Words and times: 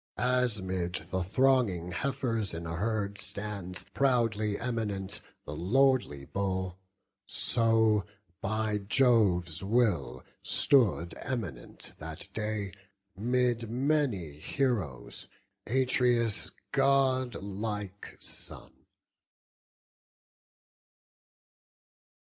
As 0.17 0.63
'mid 0.63 0.93
the 1.11 1.21
thronging 1.21 1.91
heifers 1.91 2.55
in 2.55 2.65
a 2.65 2.75
herd 2.75 3.19
Stands, 3.21 3.83
proudly 3.93 4.59
eminent, 4.59 5.21
the 5.45 5.55
lordly 5.55 6.25
bull; 6.25 6.79
So, 7.27 8.07
by 8.41 8.79
Jove's 8.79 9.63
will, 9.63 10.23
stood 10.41 11.13
eminent 11.17 11.93
that 11.99 12.33
day, 12.33 12.73
'Mid 13.15 13.69
many 13.69 14.39
heroes, 14.39 15.27
Atreus' 15.67 16.49
godlike 16.71 18.17
son. 18.19 18.71